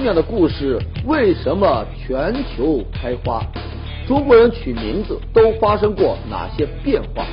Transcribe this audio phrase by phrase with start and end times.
[0.00, 3.42] 姑娘的故事为什么全球开花？
[4.08, 7.26] 中国人取名字都发生过哪些变化？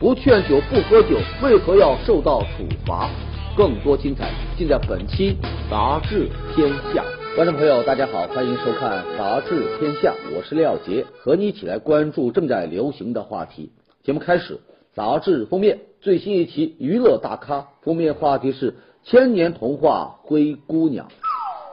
[0.00, 3.08] 不劝酒不喝酒，为何要受到处罚？
[3.56, 5.34] 更多精彩尽在本期
[5.70, 7.04] 《杂志天下》。
[7.36, 13.70] 观众朋友，大家好，欢迎收看《杂志天下》，我是廖杰，和你一起来关注正在流行的话题。
[14.02, 14.58] 节目开始，
[14.92, 18.74] 杂志封面最新一期娱乐大咖封面话题是
[19.04, 21.06] 千年童话《灰姑娘》。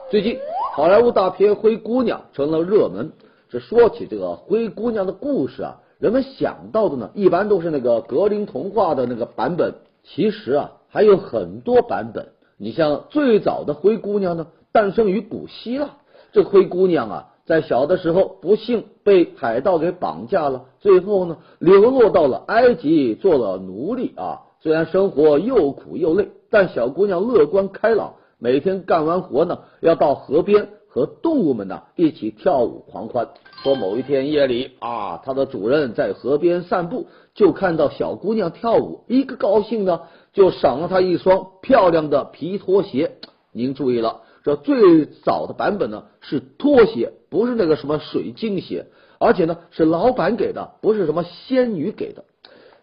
[0.08, 0.38] 最近，
[0.72, 3.10] 好莱坞大片《灰姑娘》成了热门。
[3.48, 9.74] 这说起这个灰姑娘的故事啊，人们想到的呢，一般都是那个格林童话的那个版本。
[10.04, 10.72] 其实啊。
[10.88, 15.90] 还有很多版本，你像最早的灰姑娘呢，诞生于古希腊。
[16.32, 24.42] 这灰姑娘啊，在小的时候不幸被海盗给绑架了，最后呢，流落到了埃及做了奴隶啊。
[24.60, 28.14] 虽然生活又苦又累，但小姑娘乐观开朗，
[28.46, 33.30] 每天干完活呢，要到河边和动物们呢一起跳舞狂欢。
[33.64, 40.02] 说某一天夜里啊，她的主人在河边散步，就看到小姑娘跳舞，一个高兴呢。
[40.32, 43.16] 就赏了他一双漂亮的皮拖鞋。
[43.52, 48.86] 您注意了，这最早的版本呢是拖鞋，不是那个什么水晶鞋，
[49.18, 52.22] 而且呢是老板给的，不是什么仙女给的。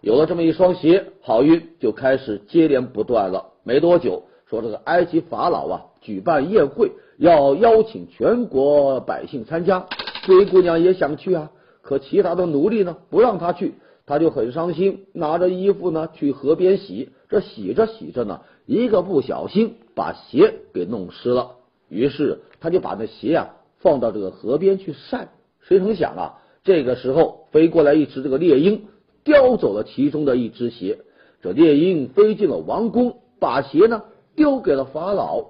[0.01, 3.53] 有了这么一双鞋，好运就开始接连不断了。
[3.63, 9.87] 没多久，说这个埃及法老啊举办宴会，要邀请全国百姓参加。
[10.25, 13.75] 灰姑娘也想去啊，可其他的奴隶呢不让她去。
[14.05, 21.51] 她就很伤心，拿着衣服呢去河边洗，这洗着洗着呢，一个不小心把鞋给弄湿了。
[21.87, 25.29] 于是他就把那鞋啊放到这个河边去晒。
[25.61, 28.87] 谁成想啊，这个时候飞过来一只这个猎鹰，
[29.23, 30.99] 叼走了其中的一只鞋。
[31.41, 34.03] 这猎鹰飞进了王宫，把鞋呢
[34.35, 35.45] 丢给了法老。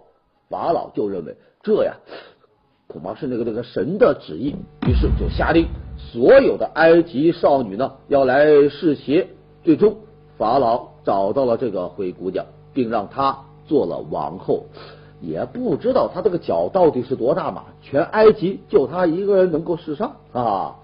[0.50, 1.96] 法老就认为这呀
[2.88, 4.56] 恐怕是那个那个神的旨意，
[4.88, 5.66] 于是就下令。
[5.98, 9.30] 所有的埃及少女呢要来试鞋，
[9.64, 9.96] 最终
[10.38, 14.66] 法老找到了这个灰姑娘，并让她做了王后。
[15.22, 20.76] 也不知道她这个脚到底是多大码，全埃及就她一个人能够试上啊！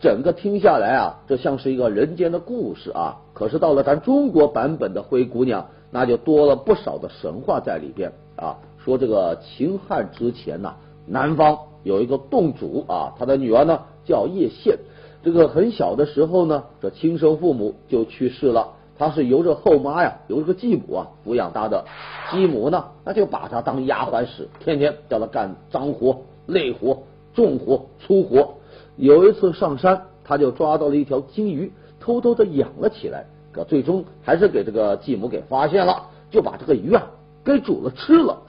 [0.00, 3.18] 整个听下来啊，这像是一个人间的故事啊。
[3.34, 8.58] 可是到了咱中国版本的灰姑娘，那就多了不少的神话在里边啊。
[8.84, 10.74] 说这个秦汉之前呐，
[11.06, 13.80] 南方有一个洞主啊，他的女儿呢。
[14.02, 14.78] 叫叶县，
[15.22, 21.84] 这个很小的时候呢，这亲生父母就去世了，他是由着后妈呀，由这个继母啊抚养大的。
[22.32, 27.02] 继母呢，那就把他当丫鬟使，天天叫他干脏活、累活、
[27.34, 28.54] 重活、粗活。
[28.96, 31.70] 有一次上山，他就抓到了一条金鱼，
[32.00, 33.26] 偷偷的养了起来。
[33.52, 37.06] 可最终还是给这个继母给发现了，就把这个鱼啊
[37.44, 38.42] 给煮了吃了。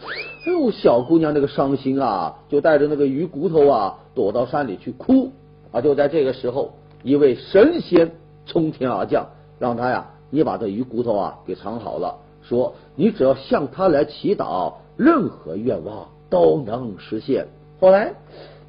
[0.46, 5.32] 哎呦，小姑娘那个伤心啊，就带着那个鱼骨头啊躲到山里去哭。
[5.74, 5.80] 啊！
[5.80, 8.12] 就在这个时候，一位神仙
[8.46, 9.26] 从天而降，
[9.58, 17.48] 让他呀，你把这鱼骨头啊给藏好了，说你只要向他来祈祷，任何愿望都能实现。
[17.80, 18.12] 后来，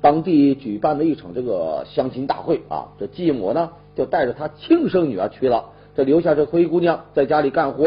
[0.00, 7.86] 当地举办了一场这个相亲大会啊，这继母呢就带着她亲生女儿去了，这留下这灰姑娘在家里干活，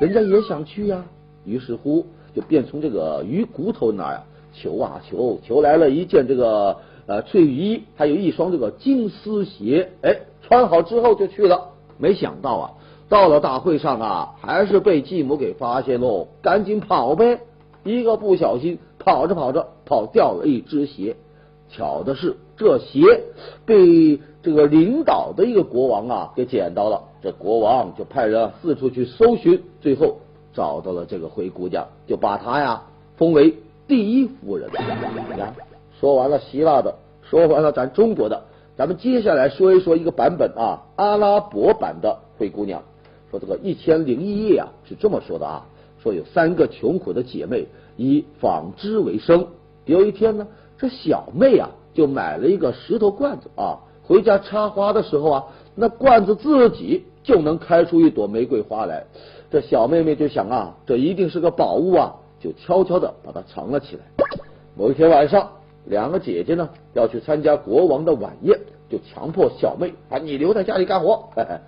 [0.00, 1.04] 人家也想去呀，
[1.44, 4.22] 于是乎就便从这个鱼骨头那儿呀
[4.52, 6.76] 求啊求，求来了一件这个。
[7.06, 11.72] 呃，翠羽衣还有一双这个金丝鞋，哎，穿好之后就去了。
[11.98, 12.70] 没想到啊，
[13.10, 16.28] 到了大会上啊，还是被继母给发现喽。
[16.40, 17.40] 赶紧跑呗！
[17.84, 21.16] 一个不小心，跑着跑着跑掉了一只鞋。
[21.68, 23.00] 巧的是，这鞋
[23.66, 27.02] 被这个领导的一个国王啊给捡到了。
[27.22, 30.18] 这国王就派人四处去搜寻，最后
[30.52, 32.82] 找到了这个灰姑娘，就把她呀
[33.16, 33.54] 封为
[33.88, 34.68] 第一夫人。
[35.38, 35.54] 呀。
[35.98, 38.42] 说完了希腊的，说完了咱中国的，
[38.76, 42.82] 咱们接下来说一说一个版本啊，阿拉伯版的灰姑娘。
[43.30, 45.66] 说这个一千零一夜啊，是这么说的啊，
[46.02, 47.66] 说有三个穷苦的姐妹
[47.96, 49.46] 以纺织为生。
[49.86, 50.46] 有一天呢，
[50.76, 55.44] 这小妹啊就买了一个石头罐子啊，回家插花的时候啊，
[55.74, 59.04] 那罐子自己就能开出一朵玫瑰花来。
[59.50, 64.02] 这小妹妹就想啊，这一定是个宝物啊，就悄悄的把它藏了起来。
[64.76, 65.48] 某一天晚上。
[65.86, 68.58] 两个姐姐呢要去参加国王的晚宴，
[68.88, 71.28] 就强迫小妹把你留在家里干活。
[71.36, 71.58] 嘿 嘿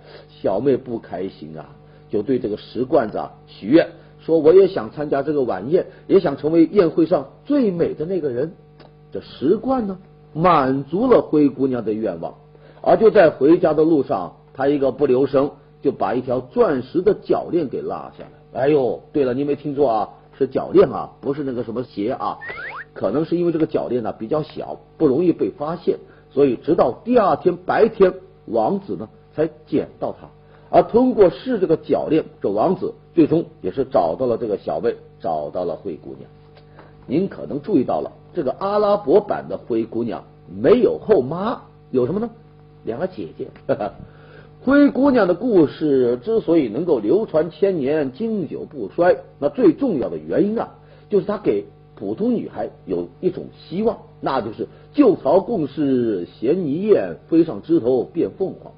[0.41, 1.69] 小妹不开心啊，
[2.09, 3.87] 就对这个石罐子啊许愿，
[4.19, 8.53] 说我也想参加这个晚宴，也想成为宴会上最美的那个人。
[9.11, 9.99] 这石罐呢
[10.33, 12.35] 满足了灰姑娘的愿望，
[12.81, 15.49] 而就在回家的路上，她一个不留神
[15.81, 18.31] 就把一条钻石的脚链给落下了。
[18.53, 22.37] 哎呦，对了，你没听错啊，是脚链啊，不是那个什么鞋啊。
[22.93, 25.97] 可能是因为这个脚链呢比较小，不容易被发现，
[26.31, 28.13] 所以直到第二天白天，
[28.45, 30.27] 王子呢才捡到它。
[30.69, 36.29] 而通过试这个脚链，这王子最终也是找到了这个小贝，找到了灰姑娘。
[37.05, 42.29] 您可能注意到了，这个阿拉伯版的灰姑娘没有后妈，有什么呢？
[42.83, 43.47] 两个姐姐。
[44.63, 50.75] 灰姑娘的故事之所以能够流传千年、经久不衰，那最重要的原因啊，
[51.09, 51.65] 就是她给
[51.95, 58.73] 普通女孩有一种希望，那就是旧巢共事衔泥燕，飞上枝头变凤凰。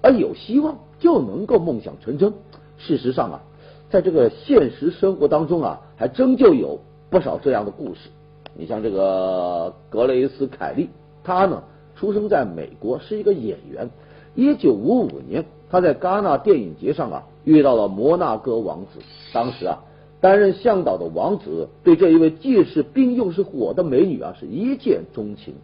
[0.00, 2.32] 而有希望就能够梦想成真。
[2.78, 3.42] 事实上啊，
[3.90, 8.10] 在这个现实生活当中啊，还真就有不少这样的故事。
[8.54, 10.90] 你像这个格雷斯·凯利，
[11.24, 11.62] 他呢
[11.96, 13.90] 出生在美国，是一个演员。
[14.34, 19.00] 一九五五年，他在戛纳电影节上啊遇到了摩纳哥王子。
[19.32, 19.78] 当时啊，
[20.20, 25.54] 担任向导的王子对这一位既是冰又是火的美女啊是一见钟情。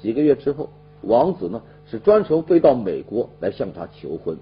[0.00, 0.68] 几个月之后，
[1.02, 4.36] 王子呢是专程飞到美国来向她求婚。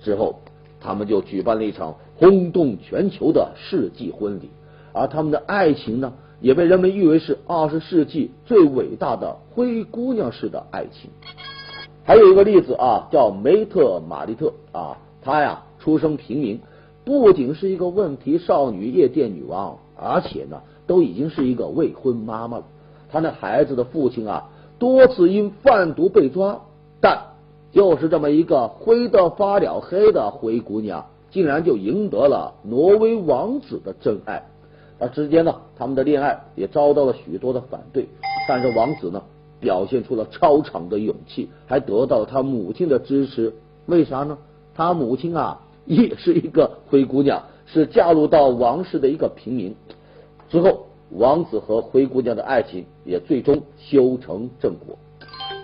[0.00, 0.40] 之后，
[0.80, 4.50] 他们就举办了一场轰动全球的世纪婚礼。
[4.92, 6.12] 而他们的爱情呢，
[6.42, 11.10] 也被人们誉为是二十世纪最伟大的灰姑娘式的爱情。
[12.04, 16.60] 还有一个例子啊，叫梅特玛丽特啊，她呀出生平民，
[17.04, 22.64] 不仅是一个问题少女、夜店女王，而且呢都已经是一个未婚妈妈了。
[23.08, 24.50] 她那孩子的父亲啊
[24.80, 26.62] 多次因贩毒被抓，
[27.00, 27.18] 但
[27.70, 34.42] 就是这么一个灰得发了黑的灰姑娘，竟然就赢得了挪威王子的真爱。
[35.02, 38.06] 而之间呢，他们的恋爱也遭到了许多的反对，
[38.46, 39.20] 但是王子呢？
[39.58, 43.52] 表现出了超常的勇气，还得到了他母亲的支持。
[43.86, 44.38] 为啥呢？
[44.76, 49.74] 他母亲啊，也是一个灰姑娘，是嫁入到王室的一个平民。
[50.48, 54.96] 之后，王子和灰姑娘的爱情也最终修成正果。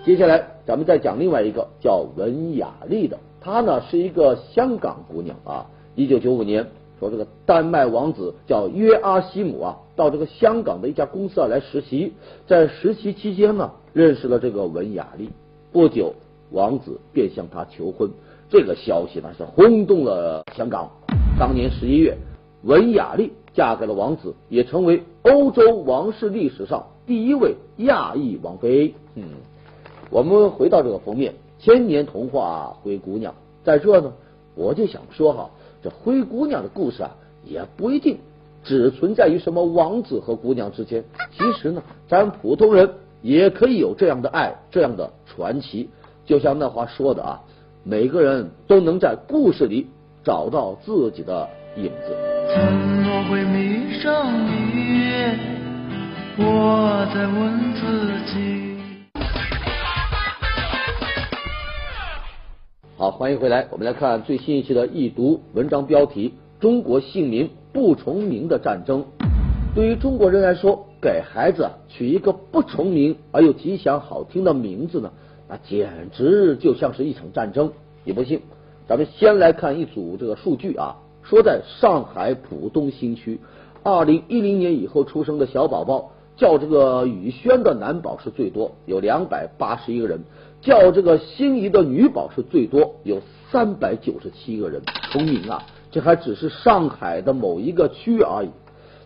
[0.05, 5.67] 接下来，咱们再讲另外一个叫文雅丽的，她呢是一个香港姑娘啊。
[5.95, 6.67] 一九九五年。
[6.99, 12.13] 说这个丹麦王子叫约阿希姆啊，到这个香港的一家公司啊来实习，
[12.45, 15.29] 在实习期间呢，认识了这个文雅丽。
[15.71, 16.13] 不久，
[16.51, 18.09] 王子便向她求婚。
[18.49, 20.89] 这个消息呢是轰动了香港。
[21.39, 22.17] 当年十一月，
[22.63, 28.93] 文雅丽嫁给了王子，也成为欧洲王室历史上第一位亚裔王妃。
[29.15, 29.23] 嗯，
[30.09, 34.11] 我们回到这个封面，千年童话灰姑娘，在这呢，
[34.55, 35.49] 我就想说哈。
[35.81, 37.15] 这灰姑娘的故事啊，
[37.45, 38.17] 也不一定
[38.63, 41.03] 只存在于什么王子和姑娘之间。
[41.31, 42.89] 其实呢，咱普通人
[43.21, 45.89] 也可以有这样的爱，这样的传奇。
[46.25, 47.41] 就像那话说的啊，
[47.83, 49.87] 每个人都能在故事里
[50.23, 52.15] 找到自己的影子。
[52.53, 54.31] 怎么会迷上
[54.75, 54.99] 你？
[56.37, 58.68] 我在问自己。
[62.99, 63.65] 好，欢迎回来。
[63.71, 69.05] 我们来看最新一期的易读文章标题：中国姓名不重名的战争。
[69.73, 75.13] 对于中国人来说，给孩子取一个不重名而又吉祥好听的名字呢，
[75.47, 77.71] 那简直就像是一场战争。
[78.03, 78.41] 你不信？
[78.85, 83.39] 咱们先来看一组这个数据啊，说在上海浦东新区，
[83.81, 90.19] 二零一零年以后出生的小宝宝叫这个宇轩的男宝是最多，有两百八十一个人。
[90.61, 98.49] 叫这个心仪的女宝是最多有三百九十七个人重名啊，这还只是上海的某一个区而已，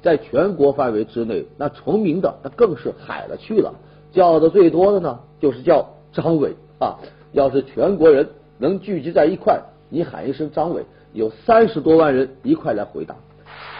[0.02, 3.74] 在全国范围之内，那重名的那更是海了去了。
[4.12, 6.98] 叫的最多的呢，就是叫张伟啊。
[7.32, 8.30] 要是全国人
[8.60, 10.84] 能聚集在一块，你喊一声张伟，
[11.14, 13.16] 有三十多万人一块来回答。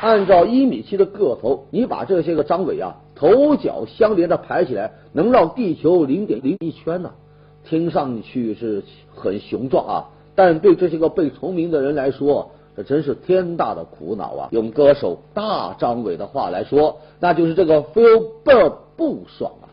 [0.02, 7.12] 按照一米七的个头，你把这些个张伟啊头脚相连的排起来，能绕地球零点零一圈呢。
[7.66, 14.50] 听上去是很雄壮啊，但对这些个被重名的人来说，这真是天大的苦恼啊！
[14.52, 19.70] 用歌手大张伟的话来说，那就是这个 feel 倍儿不爽啊！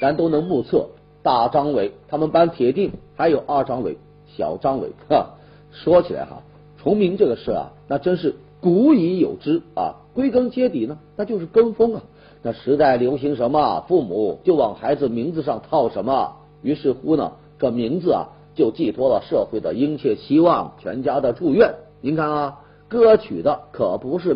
[0.00, 0.86] 咱都能目测，
[1.22, 3.98] 大张伟他们班铁定还有二张伟、
[4.36, 5.34] 小张伟哈。
[5.72, 6.42] 说起来哈，
[6.80, 9.96] 重名这个事啊，那真是古已有之啊。
[10.14, 12.02] 归根结底呢，那就是跟风啊。
[12.42, 16.36] 那时代流行什么，父母就往孩子名字上套什么。
[16.62, 21.74] 于是乎呢，这名字啊就寄托了社会的殷切希望，全家的祝愿。
[22.00, 24.26] 您看啊，歌曲的可不是